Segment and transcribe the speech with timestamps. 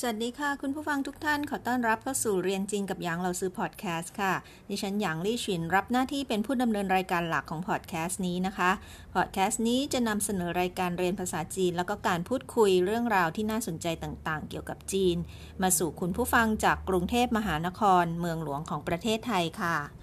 [0.00, 4.32] สวัสดีค่ะ คุณผู้ฟังทุกท่านขอต้อนรับเข้าสู่เรียนจริงกับหยางเราซื้อพอดแคสต์ค่ะ
[4.68, 8.70] ดิฉันหยางลี่ชินรับหน้าที่เป็นผู้ดำเนินรายการหลักของพอดแคสต์นี้นะคะ
[9.14, 15.16] พอดแคสต์นี้จะนำเสนอรายการเรียนภาษาจีน แล้วก็การพูดคุยเรื่องราวที่น่าสนใจต่างๆ เกี่ยวกับจีน
[15.62, 20.01] มาสู่คุณผู้ฟังจากกรุงเทพมหานคร เมืองหลวงของประเทศไทยค่ะ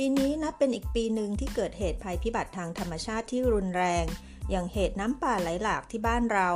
[0.00, 4.04] ปีนี้นับเป็นอีกปีหนึ่งที่เกิดเหตุภัยพิบัติทางธรรมชาติที่รุนแรง
[4.50, 6.48] อย่างเหตุน้ำป่าไหลหลากที่บ้านเรา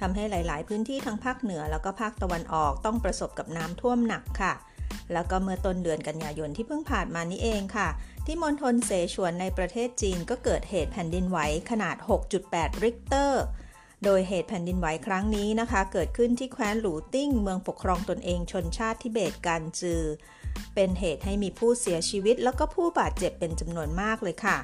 [0.00, 4.54] ทำให้หลาย ๆ พื้นที่ทั้งภาคเหนือแล้วก็ภาคตะวันออกต้องประสบกับน้ำท่วมหนักค่ะ
[5.12, 7.88] แล้วก็เมื่อต้นเดือนกันยายนที่เพิ่งผ่านมานี้เองค่ะ
[8.26, 11.38] ที่มณฑลเสฉวนในประเทศจีนก็เกิดเหตุแผ่นดินไหว
[11.70, 11.96] ขนาด
[12.40, 13.42] 6.8 ริกเตอร์
[14.04, 20.02] โดยเหตุแผ่นดินไหวครั้งนี้นะคะ เกิดขึ้นที่แคว้นหลูติ้ง เมืองปกครองตนเองชนชาติทิเบตกันจือ
[20.74, 24.58] เป็นเหตุให้มีผู้เสียชีวิต แล้วก็ผู้บาดเจ็บเป็นจำนวนมากเลยค่ะ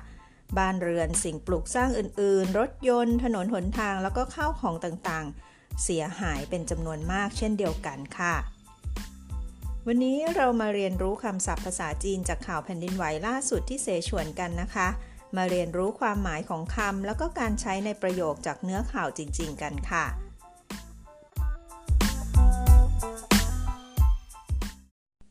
[0.59, 8.35] บ้านเรือนสิ่งปลูกสร้างอื่นๆ รถยนต์ ถนนหนทางแล้วก็ข้าวของต่างๆ เสียหายเป็นจำนวนมากเช่นเดียวกันค่ะ
[9.87, 14.89] วันนี้เรามาเรียนรู้คำศัพท์ภาษาจีนจากข่าวแผ่นดินไหวล่าสุดที่เสฉวนกันนะคะ
[15.37, 20.05] มาเรียนรู้ความหมายของคำแล้วก็การใช้ในประโยคจากเนื้อข่าวจริง ๆ กันค่ะ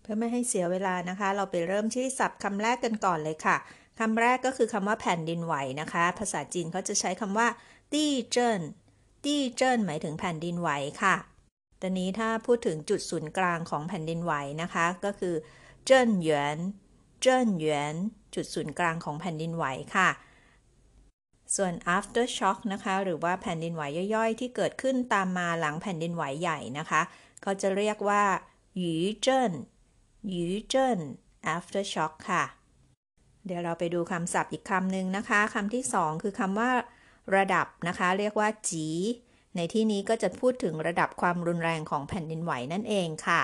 [0.04, 3.58] เพื่อไม่ให้เสียเวลานะคะ เราไปเริ่มที่ศัพท์คำแรกกันก่อนเลยค่ะ
[4.00, 7.48] คำแรกก็คือคำว่าแผ่นดินไหวนะคะ ภาษาจีนเขาจะใช้คำว่า
[7.94, 8.62] ตี้เจิ้น
[9.26, 10.70] ตี้เจิ้นหมายถึงแผ่นดินไหว
[11.04, 11.16] ค่ะ
[11.82, 15.36] ตอนนี้ถ้าพูดถึงจุดศูนย์กลางของแผ่นดินไหวนะคะ ก็คือ
[15.86, 16.58] เจิ้นหยวน
[17.22, 17.96] เจิ้นหยวน
[18.36, 19.66] จุดศูนย์กลางของแผ่นดินไหว
[19.96, 20.10] ค่ะ
[21.56, 23.84] ส่วน after shock นะคะ หรือว่าแผ่นดินไหว
[24.16, 27.02] ย่อยๆ ที่เกิดขึ้นตามมาหลังแผ่นดินไหวใหญ่นะคะ
[27.42, 28.24] เขาจะเรียกว่า
[28.78, 29.52] หยีเจิ้น
[30.29, 30.99] หยูเจิ้น
[31.55, 32.45] after shock ค่ะ
[33.47, 36.71] เดี๋ยวเราไปดูคำศัพท์อีกคำหนึ่งนะคะคำที่สองคือคำว่า
[37.37, 38.87] ระดับนะคะ เรียกว่าจี
[39.57, 43.43] ในที่นี้ก็จะพูดถึงระดับความรุนแรงของแผ่นดินไหวนั่นเองค่ะ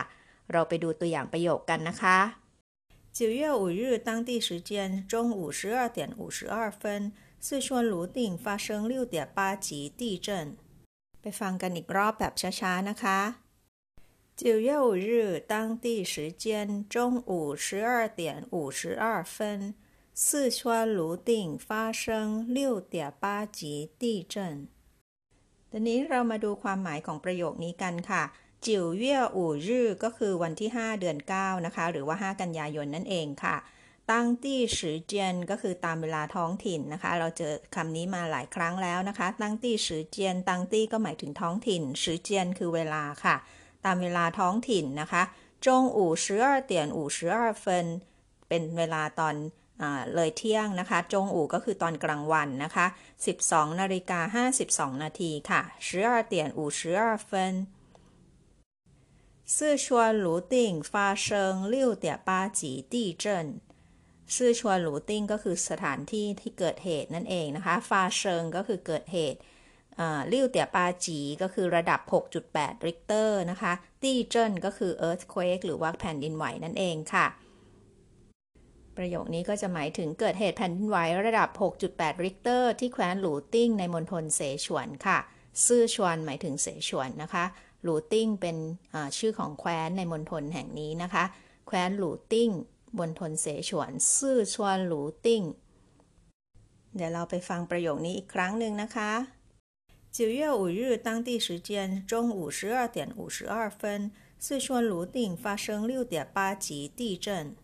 [0.53, 2.19] เราไปดูตัวอย่างประโยคกันนะคะ
[3.19, 4.71] 九月五日当地时间
[5.13, 6.81] 中午十二点五十二分
[7.47, 9.69] 四川泸定发生六点八级
[10.01, 10.29] 地震
[11.21, 13.19] ไปฟังกันอีกรอบแบบช้าๆนะคะ
[14.39, 19.75] 九月五日当地时间中午十二点五十二分，
[20.13, 24.69] 四川泸定发生六点八级地震。
[25.71, 28.23] ตอนนี้เรามาดูความหมายของประโยคนี้กันค่ะ
[28.67, 33.57] จิวเย่อู่รื่อก็คือวันที่ 5 เดือน 9 นะคะ หรือว่า 5 กันยายนนั่นเองค่ะ
[34.11, 43.37] ตั้งตี้สือเจียนก็คือตามเวลาท้องถิ่นนะคะ เราเจอคำนี้มาหลายครั้งแล้วนะคะ ตั้งตี้สือเจียน ตั้งตี้ก็หมายถึงท้องถิ่นสือเจียนคือเวลาค่ะ
[43.85, 45.23] ตามเวลาท้องถิ่นนะคะ
[45.67, 47.65] จงอู่สิบ二点五十二分
[48.49, 49.35] เป็นเวลาตอน
[50.15, 52.87] เลยเที่ยงนะคะ จงอู่ก็คือตอนกลางวันนะคะ
[53.33, 55.63] 12นาฬิกา52นาทีค่ะ
[55.99, 57.33] 12点52分
[59.47, 59.87] 四川
[60.25, 61.27] 泸定发生
[61.75, 62.61] 6.8级
[62.93, 63.25] 地震
[64.35, 69.39] ซื่อชวนหลูติ้งก็คือสถานที่ที่เกิดเหตุนั่นเองนะคะ ฟาเชิงก็คือเกิดเหตุ
[70.32, 72.00] ลิ่วเตียปาจีก็คือระดับ
[72.44, 77.26] 6.8 ริกเตอร์นะคะ 地震 ก็คือ earthquake หรือว่าแผ่นดินไหวนั่นเองค่ะ
[78.98, 81.50] ประโยคนี้ก็จะหมายถึงเกิดเหตุแผ่นดินไหวระดับ
[81.88, 85.18] 6.8 ริกเตอร์ที่แคว้นหลูติ้งในมณฑลเสฉวนค่ะ
[85.66, 87.46] 四川 หมายถึงเสฉวนนะคะ
[87.84, 88.58] หลูติ้งเป็น
[89.18, 91.24] ชื่อของแคว้นในมณฑลแห่งนี้นะคะ
[91.68, 92.50] แคว้นหลูติ้ง
[93.00, 95.42] มณฑลเสฉวน 四川泸定
[96.96, 99.39] เดี๋ยวเราไปฟังประโยคนี้อีกครั้งหนึ่งนะคะ
[100.17, 107.57] 九月五日当地时间中午十二点五十二分，四川泸定发生六点八级地震。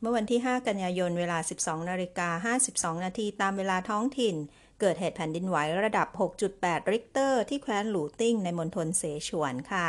[0.00, 4.36] เมื่อวันที่ 5 กันยายน เวลา 12นาฬิกา52 นาทีตามเวลาท้องถิ่น
[4.80, 6.08] เกิดเหตุแผ่นดินไหวระดับ
[6.50, 9.88] 6.8 ริกเตอร์ ที่แคว้นหลูติ้งในมณฑลเสฉวนค่ะ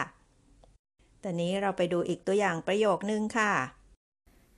[1.24, 3.54] ตอนนี้เราไปดูอีกตัวอย่างประโยคนึงค่ะ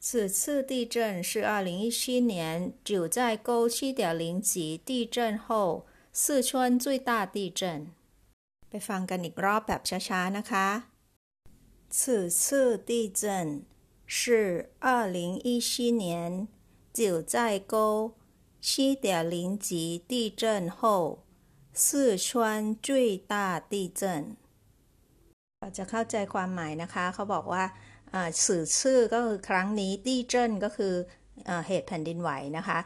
[0.05, 0.39] 此次
[0.71, 0.95] 地震
[1.29, 1.97] 是2017
[2.33, 2.35] 年
[2.89, 3.17] 九寨
[3.47, 4.51] 沟7.0级
[4.89, 5.47] 地震后
[6.11, 7.61] 四川最大地震
[8.69, 10.67] ไปฟังกันอีกรอบแบบช้าๆนะคะ
[11.97, 12.91] 此次地
[13.21, 13.63] 震
[14.05, 16.47] 是二零一七年
[16.93, 18.15] 九寨沟
[18.61, 21.23] 七点零级地震后
[21.73, 24.35] 四川最大地震
[25.59, 27.63] เราจะเข้าใจความหมายนะคะ เขาบอกว่า
[28.45, 30.93] สื่อชื่อก็คือครั้งนี้ตีเจิ้นก็คือ
[31.67, 32.79] เหตุแผ่นดินไหวนะคะ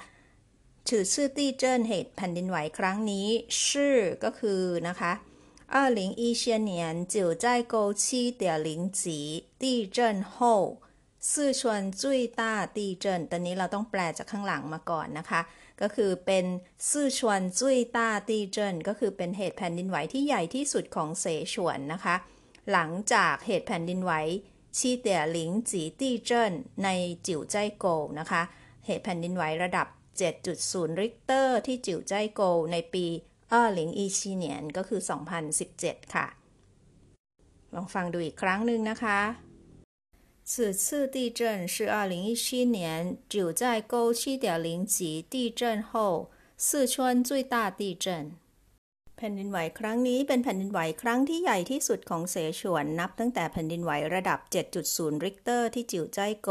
[0.88, 3.28] 此次地震เหตุแผ่นดินไหวครั้งนี้
[3.66, 5.13] ชื่อก็คือนะคะ
[5.74, 8.69] 二零一七年九在沟七点零
[9.00, 9.04] 级
[9.62, 10.36] 地震后
[11.19, 15.42] 四川最大地震ตอนนี้เราต้องแปลจากข้างหลังมาก่อนนะคะ
[15.81, 16.46] ก็คือเป็น
[16.90, 22.16] ซื่อชวนจุยต้าตีเจินก็คือเป็นเหตุแผ่นดินไหวที่ใหญ่ที่สุดของเสฉวนนะคะ
[22.72, 24.12] หลังจากเหตุแผ่นดินไหว
[24.78, 26.54] ชีเตียหลิงจีตีเจิน
[26.84, 26.90] ใน
[27.28, 27.86] จิ๋วใจโก
[28.19, 28.42] นะคะ
[28.86, 29.88] เหตุแผ่นดินไหวระดับ
[30.19, 32.42] 7.0 ริกเตอร์ที่จิ๋วใจโก
[32.72, 35.01] ในปี2 0 1 7เนียนก็คือ
[35.57, 36.28] 2017 ค่ะ
[37.74, 39.19] ลองฟังดูอีกครั้งหนึ่งนะคะ
[40.51, 40.51] 此
[40.84, 40.86] 次
[41.16, 41.40] 地震
[41.74, 42.46] 是二零一七
[42.78, 42.80] 年
[43.30, 44.98] 九寨沟七点零级
[45.34, 45.94] 地震后
[46.57, 48.06] 四川最大地震。
[49.16, 54.40] แผ่นดินไหวครั้งนี้เป็นแผ่นดินไหวครั้งที่ใหญ่ที่สุดของเสฉวนนับตั้งแต่แผ่นดินไหวระดับ
[54.81, 56.50] 7.0 ริกเตอร์ที่จิ๋วใจโก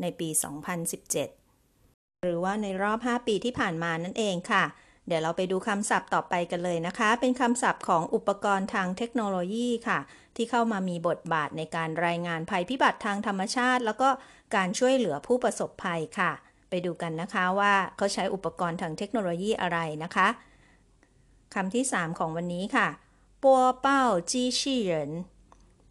[0.00, 0.28] ในปี
[0.88, 1.37] 2017
[2.23, 4.63] หรือว่าในรอบ 5 ปีที่ผ่านมานั่นเองค่ะ
[5.07, 9.99] เดี๋ยวเราไปดูคำศัพท์ต่อไปกันเลยนะคะ เป็นคำศัพท์ของอุปกรณ์ทางเทคโนโลยีค่ะ
[10.35, 14.09] ที่เข้ามามีบทบาทในการรายงานภัยพิบัติทางธรรมชาติ แล้วก็
[14.55, 16.31] การช่วยเหลือผู้ประสบภัยค่ะ
[16.69, 20.27] ไปดูกันนะคะว่าเขาใช้อุปกรณ์ทางเทคโนโลยีอะไรนะคะ
[21.53, 22.87] คำที่ 3 ของวันนี้ค่ะ
[23.43, 25.11] ปัวเป้าจีชี่เหริน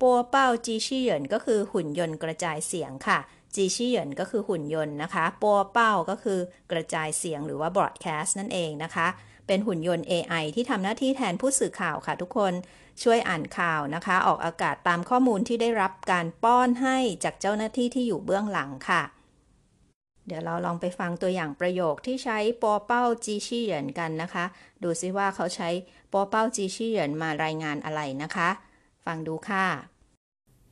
[0.00, 3.18] ปัวเป้าจีชี่เหรินก็คือหุ่นยนต์กระจายเสียงค่ะ
[3.54, 6.38] จีชี่เหรินก็คือหุ่นยนต์นะคะปัวเป้าก็คือ
[6.72, 9.08] กระจายเสียงหรือว่า broadcast นั่นเองนะคะ
[9.46, 12.52] เป็นหุ่นยนต์ AI ที่ทำหน้าที่แทนผู้สื่อข่าวค่ะทุกคน
[13.02, 19.02] ช่วยอ่านข่าวนะคะ ออกอากาศตามข้อมูลที่ได้รับการป้อนให้จากเจ้าหน้าที่ที่อยู่เบื้องหลังค่ะ
[20.26, 24.44] เดี๋ยวเราลองไปฟังตัวอย่างประโยคที่ใช้ปอเป้าจีชี่เหรินกันนะคะ
[24.82, 25.68] ดูซิว่าเขาใช้
[26.12, 28.48] ปอเป้าจีชี่เหรินมารายงานอะไรนะคะ
[29.04, 29.66] ฟังดูค่ะ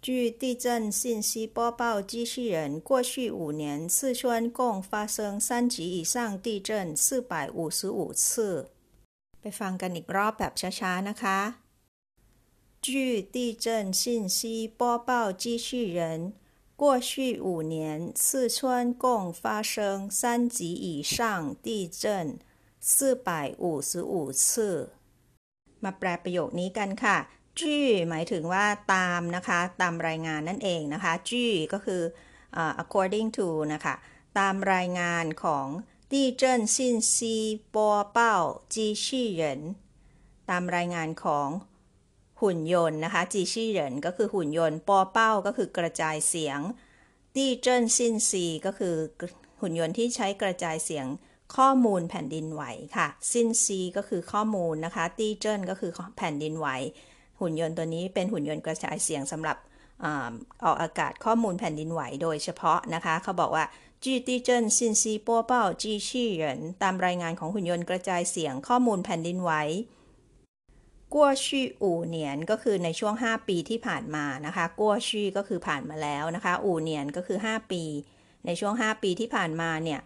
[0.05, 8.69] 据地震信息播报机器人，过去五年，四川共发生三级以上地震四百五十五次。
[9.41, 11.39] ไปฟังกันอีกรอบแบบช้าๆนะคะ
[12.81, 16.33] 据地震信息播报机器人，
[16.75, 22.39] 过去五年，四川共发生三级以上地震
[22.79, 24.93] 四百五十五次。
[25.83, 27.17] มาแปลประโยคนี้กันค่ะ
[27.60, 28.64] จี้หมายถึงว่า
[28.94, 32.02] ตามนะคะ ตามรายงานนั่นเองนะคะจี้ก็คือ
[32.82, 33.94] according to นะคะ
[34.38, 35.66] ตามรายงานของ
[36.12, 37.36] ดีเจิ้นซินซี
[37.74, 38.34] ปอเป้า
[38.74, 39.60] 机器人
[40.50, 41.48] ตามรายงานของ
[42.42, 46.60] หุ่นยนต์นะคะ 机器人 ก็คือหุ่นยนต์ 播报 ก็คือกระจายเสียง
[47.36, 48.94] 地震信息 ก็คือ
[49.60, 51.06] หุ่นยนต์ที่ใช้กระจายเสียง
[51.56, 52.62] ข้อมูลแผ่นดินไหว
[52.96, 56.68] ค่ะ信息 ก็คือข้อมูลนะคะ 地震 ก็คือแผ่นดินไหว
[57.40, 59.56] หุ่นยนต์ตัวนี้เป็นหุ่นยนต์กระจายเสียงสำหรับ
[60.64, 63.64] ออกอากาศข้อมูลแผ่นดินไหวโดยเฉพาะนะคะ เขาบอกว่า
[64.04, 69.52] จีดีเจินซินซีปอเป้าจีชี่เหรินตามรายงานของหุ่นยนต์กระจายเสียงข้อมูลแผ่นดินไหว
[71.14, 77.82] กัวชี่อู่เหนียนก็คือในช่วง 5 ปีที่ผ่านมานะคะกัวชี่ก็คือผ่านมาแล้วนะคะ อู่เหนียนก็คือ 5 ปี
[78.46, 80.00] ในช่วง 5 ปีที่ผ่านมาเนี่ย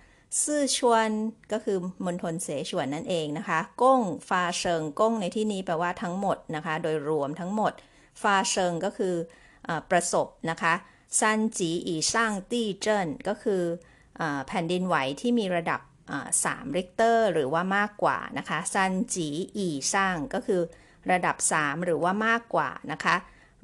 [0.44, 1.10] ซื่อชวน
[1.52, 7.72] ก็คือมณฑลเสฉวนนั่นเองนะคะก้งฟาเชิงก้งในที่นี้แปลว่าทั้งหมดนะคะ โดยรวมทั้งหมด
[8.22, 9.14] ฟาเชิงก็คือ
[9.68, 10.74] ประสบนะคะ
[11.20, 13.62] 三级以上地震 ก็คือ
[14.20, 15.80] อแผ่นดินไหวที่มีระดับ
[16.28, 20.60] 3ริกเตอร์หรือว่ามากกว่านะคะ三级以上 ก็คือ
[21.10, 23.16] ระดับ 3 หรือว่ามากกว่านะคะ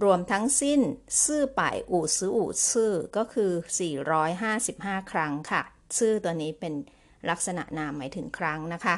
[0.04, 0.80] รวมทั้งสิ้น
[1.24, 3.50] 四百五十五次 ก็คือ
[4.30, 5.62] 455 ครั้งค่ะ
[5.97, 6.73] ซื่อตัวนี้เป็น
[7.29, 8.95] ลักษณะนามหมายถึงครั้งนะคะ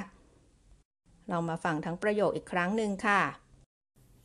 [1.30, 3.22] เรามาฟังทั้งประโยคอีกครั้งหนึ่งค่ะ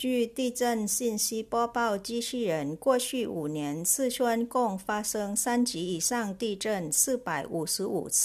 [0.02, 0.04] 据
[0.38, 6.10] 地震信息播报机器人，过去五年，四川共发生三级以上
[6.42, 8.20] 地震四百五十五次。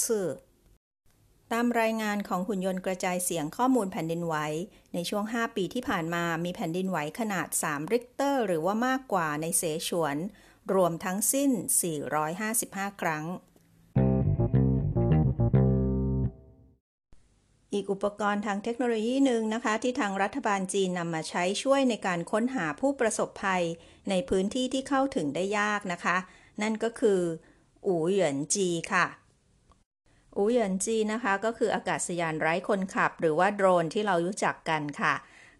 [1.52, 4.34] ตามรายงานของหุ่นยนต์กระจายเสียงข้อมูลแผ่นดินไหว
[4.94, 10.16] ในช่วง 5 ปีที่ผ่านมามีแผ่นดินไหวขนาด 3 ริกเตอร์ หรือว่ามากกว่าในเสฉวน
[10.74, 11.50] รวมทั้งสิ้น
[12.26, 13.24] 455 ครั้ง
[17.73, 23.63] อีกอุปกรณ์ทางเทคโนโลยีหนึ่งนะคะ ที่ทางรัฐบาลจีนนำมาใช้ช่วยในการค้นหาผู้ประสบภัย
[24.09, 26.17] ในพื้นที่ที่เข้าถึงได้ยากนะคะ
[26.61, 27.21] นั่นก็คือ
[27.85, 29.05] อู่เหยินจีค่ะ
[30.35, 35.13] อูเหยินจีนะคะ ก็คืออากาศยานไร้คนขับ หรือว่าโดรนที่เรารู้จักกันค่ะ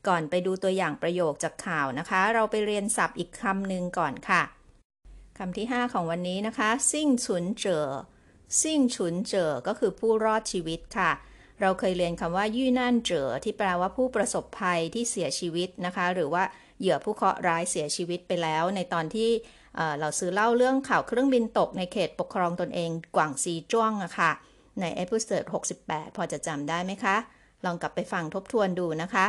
[0.08, 4.42] ก่อนไปดูตัวอย่างประโยคจากข่าวนะคะ เราไปเรียนศัพท์อีกคำหนึ่งก่อนค่ะ
[5.38, 7.88] คำที่ 5 ของวันนี้นะคะ ซิ่งฉุนเจอ
[8.62, 11.12] 幸存者 ก็คือผู้รอดชีวิตค่ะ
[11.62, 16.44] เราเคยเรียนคำว่า遇难者 ที่แปลว่าผู้ประสบภัยที่เสียชีวิตนะคะ หรือว่า
[16.80, 19.30] เหยื่อผู้เคราะห์ร้ายเสียชีวิตไปแล้ว ในตอนที่
[20.00, 24.32] เหล่าซือเล่าเรื่องข่าวเครื่องบินตกในเขตปกครองตนเองกวางซีจ้วงอะค่ะ
[24.80, 25.44] ใน episode
[25.80, 27.16] 68 พอจะจำได้ไหมคะ
[27.66, 29.26] ลองกลับไปฟังทบทวนดูนะคะ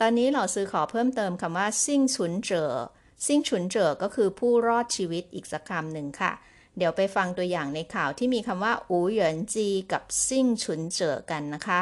[0.00, 6.32] ตอนนี้เหล่าซือขอเพิ่มเติมคำว่า幸存者 幸存者 ก็คือผู้รอดชีวิตอีกสักคำหนึ่งค่ะ
[6.77, 11.81] เดี๋ยวไปฟังตัวอย่างในข่าวที่มีคำว่าอูเหยินจีกับซิ่งฉุนเจอกันนะคะ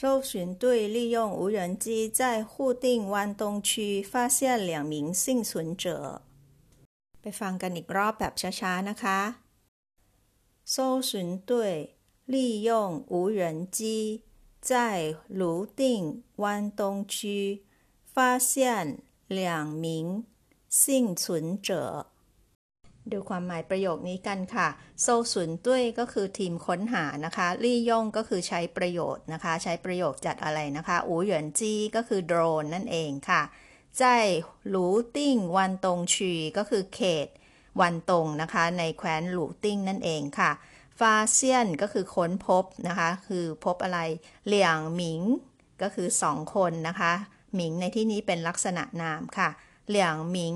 [0.00, 6.22] 搜寻队利用无人机在沪定湾东区发现两名幸存者。
[7.20, 9.20] ไปฟังกันอีกรอบแบบช้าๆนะคะ
[10.64, 14.22] 搜寻队利用无人机
[14.60, 17.64] 在泸定湾东区
[18.04, 20.24] 发现两名
[20.68, 22.11] 幸存者。
[23.11, 24.67] ดูความหมายประโยคนี้กันค่ะ
[25.01, 33.41] โซสุนตุ้ยก็คือทีมค้นหานะคะ ลี่ย่งก็คือใช้ประโยชน์นะคะ ใช้ประโยชน์จัดอะไรนะคะอูหยินจีก็คือโดรนนั่นเองค่ะ
[33.97, 34.03] ใจ
[34.67, 37.27] หลูติ้งวันตงชีก็คือเขต
[37.81, 40.51] วันตงนะคะ ในแคว้นหลูติ้งนั่นเองค่ะ
[40.99, 43.99] ฟาเซียนก็คือค้นพบนะคะ คือพบอะไร
[44.47, 45.21] เหลียงหมิง
[45.81, 47.13] ก็คือสองคนนะคะ
[47.55, 49.49] หมิงในที่นี้เป็นลักษณะนามค่ะ
[49.87, 50.55] เหลียงหมิง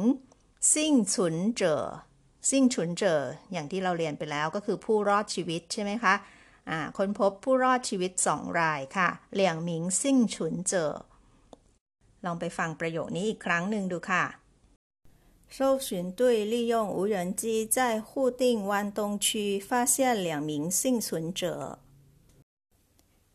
[0.74, 1.84] ซิ่งฉุนเจอ
[2.51, 3.21] ซิ่งฉุนเจอ
[3.53, 6.15] อย่างที่เราเรียนไปแล้วก็คือผู้รอดชีวิตใช่ไหมคะ
[6.71, 10.93] อ่าคนพบผู้รอดชีวิตสองรายค่ะ เหลียงหมิงซิ่งฉุนเจอ
[12.25, 14.25] ลองไปฟังประโยคนี้อีกครั้งหนึ่งดูค่ะ
[15.57, 15.89] 搜寻
[16.19, 21.11] 队利用无人机在沪定湾东区发现两名幸存
[21.41, 21.43] 者。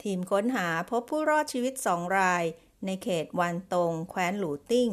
[0.01, 2.43] ทีมค้นหาพบผู้รอดชีวิตสองราย
[2.85, 4.89] ในเขตวันตงแคว้นหลูติ้ง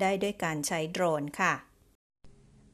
[0.00, 1.54] ได้ด้วยการใช้โดรนค่ะ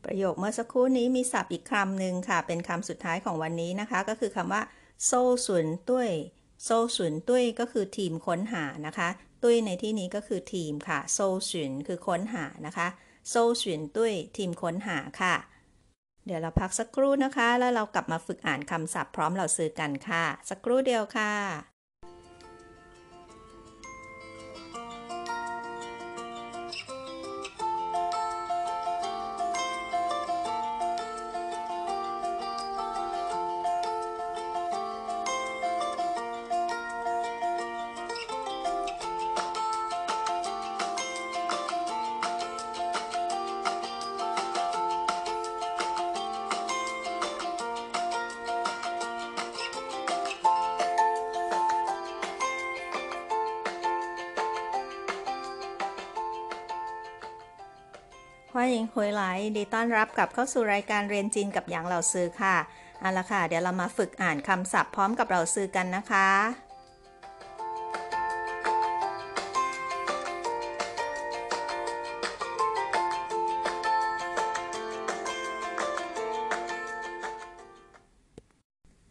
[0.08, 4.62] ประโยคเมื่อสักครู่นี้มีศัพท์อีกคำหนึ่งค่ะ เป็นคำสุดท้ายของวันนี้นะคะ ก็คือคำว่า
[5.06, 5.12] โซ
[5.46, 6.10] สุนตุ้ย
[6.64, 9.10] โซสุนตุ้ยก็คือทีมค้นหานะคะ
[9.44, 11.20] ตุ้ยในที่นี้ก็คือทีมค่ะ โซ
[11.52, 12.88] สุนคือค้นหานะคะ
[13.30, 15.36] โซสุนตุ้ยทีมค้นหาค่ะ
[16.26, 21.77] เดี๋ยวเราพักสักครู่นะคะ แล้วเรากลับมาฝึกอ่านคำศัพท์พร้อมเราซื้อกันค่ะ สักครู่เดียวค่ะ
[58.58, 59.24] ว่ายิงคุยไหล
[59.56, 62.56] ดีต้อนรับกับเข้าสู่รายการเรียนจีนกับหยางเหล่าซือค่ะ
[63.00, 66.30] เอาละค่ะ เดี๋ยวเรามาฝึกอ่านคำศัพท์พร้อมกับเหล่าซือกันนะคะ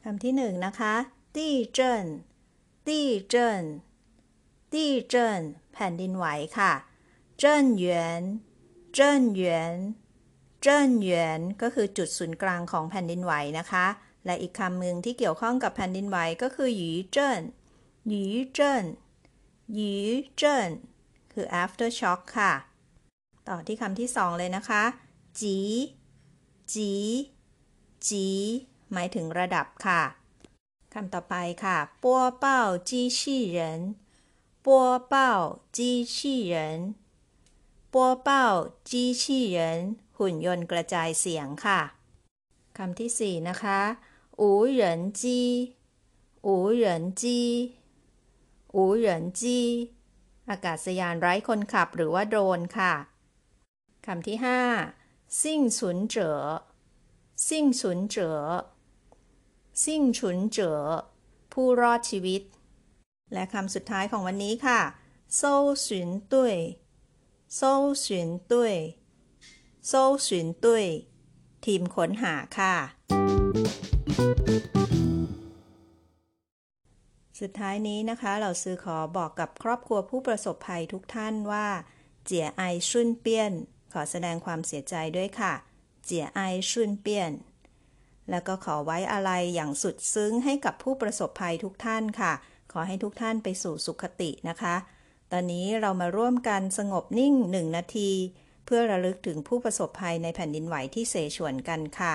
[0.02, 0.94] คำที่หนึ่งนะคะ
[1.36, 2.06] ตี้เจิ้น
[2.86, 3.64] ตี้เจิ้น
[4.72, 5.40] ตี้เจิ้น
[5.72, 6.26] แผ่นดินไหว
[6.58, 6.72] ค่ะ
[7.38, 8.22] เจิ้นหยวน
[8.98, 9.76] เจิ้นหยวน
[10.62, 13.86] เจิ้นหยวนก็คือจุดศูนย์กลางของแผ่นดินไหวนะคะ
[14.26, 17.42] และอีกคำหนึ่งที่เกี่ยวข้องกับแผ่นดินไหวก็คือหยีเจิ้น
[18.08, 18.24] หยี
[18.54, 18.84] เจิ้น
[19.74, 19.94] หยี
[20.36, 20.70] เจิ้น
[21.32, 22.52] คือ after shock ค่ะ
[23.48, 24.82] ต่อที่คำที่สองเลยนะคะ
[25.40, 25.58] จี
[26.74, 26.92] จี
[28.08, 28.26] จี
[28.92, 30.02] หมายถึงระดับค่ะ
[30.94, 31.34] คำต่อไป
[31.64, 33.80] ค่ะปัวเป้าจีชี่เหริน
[34.64, 35.32] ปัวเป้า
[35.76, 36.80] จีชี่เหริน
[37.92, 38.46] ปัวเป้า
[38.88, 39.80] จีชี่เหริน
[40.18, 41.80] หุ่นยนต์กระจายเสียงค่ะ
[42.76, 43.80] คำที่สี่นะคะ
[44.40, 45.40] อูเหรินจี
[46.46, 47.40] อูเหรินจี
[48.74, 49.60] อูเหรินจี
[50.50, 52.94] อากาศยานไร้คนขับหรือว่าโดรนค่ะ
[54.06, 54.60] คำที่ห้า
[55.42, 56.36] ซิ่งสุนเจ๋อ
[57.48, 58.36] ซิ่งสุนเจ๋อ
[59.84, 60.78] ซิ่งฉุนเจ๋อ
[61.52, 62.42] ผู้รอดชีวิต
[63.32, 64.80] และคำสุดท้ายของวันนี้ค่ะ
[65.36, 65.54] โซ่
[65.86, 66.56] ฉุนตุ้ย
[67.54, 67.72] โซ่
[68.04, 68.74] ฉุนตุ้ย
[69.86, 70.84] โซ่ฉุนตุ้ย
[71.64, 72.74] ทีมค้นหาค่ะ
[77.40, 81.66] สุดท้ายนี้นะคะ เราซื้อขอบอกกับครอบครัวผู้ประสบภัยทุกท่านว่า
[82.24, 83.52] เจียไอชุนเปี้ยน
[83.92, 85.54] ขอแสดงความเสียใจด้วยค่ะ
[86.04, 87.32] เจียไอชุนเปี้ยน
[88.30, 92.32] แล้วก็ขอไว้อะไรอย่างสุดซึ้งให้กับผู้ประสบภัยทุกท่านค่ะ
[92.72, 94.74] ขอให้ทุกท่านไปสู่สุขตินะคะ
[95.32, 98.10] ตอนนี้เรามาร่วมกันสงบนิ่งหนึ่งนาที
[98.66, 102.14] เพื่อระลึกถึงผู้ประสบภัยในแผ่นดินไหวที่เสฉวนกันค่ะ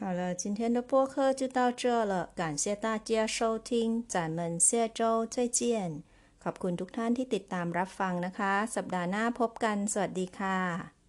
[0.00, 6.02] 好了，今天的播客就到这了，感谢大家收听，咱们下周再见。
[6.44, 10.99] ขอบคุณทุกท่านที่ติดตามรับฟังนะคะ สัปดาห์หน้าพบกัน สวัสดีค่ะ